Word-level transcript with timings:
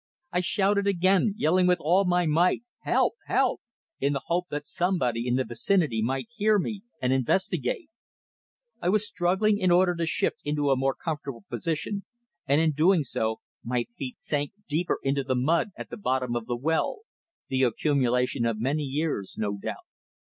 I 0.31 0.39
shouted 0.39 0.87
again, 0.87 1.35
yelling 1.37 1.67
with 1.67 1.77
all 1.79 2.05
my 2.05 2.25
might: 2.25 2.63
"Help! 2.79 3.13
Help!" 3.27 3.61
in 3.99 4.13
the 4.13 4.21
hope 4.25 4.47
that 4.49 4.65
somebody 4.65 5.27
in 5.27 5.35
the 5.35 5.45
vicinity 5.45 6.01
might 6.01 6.27
hear 6.35 6.57
me 6.57 6.81
and 6.99 7.13
investigate. 7.13 7.91
I 8.81 8.89
was 8.89 9.05
struggling 9.05 9.59
in 9.59 9.69
order 9.69 9.93
to 9.93 10.07
shift 10.07 10.37
into 10.43 10.71
a 10.71 10.75
more 10.75 10.95
comfortable 10.95 11.43
position, 11.51 12.03
and 12.47 12.59
in 12.59 12.71
doing 12.71 13.03
so 13.03 13.41
my 13.63 13.83
feet 13.83 14.15
sank 14.21 14.53
deeper 14.67 14.97
into 15.03 15.23
the 15.23 15.35
mud 15.35 15.69
at 15.75 15.91
the 15.91 15.97
bottom 15.97 16.35
of 16.35 16.47
the 16.47 16.57
well 16.57 17.01
the 17.49 17.61
accumulation 17.61 18.43
of 18.43 18.59
many 18.59 18.81
years, 18.81 19.35
no 19.37 19.55
doubt. 19.59 19.85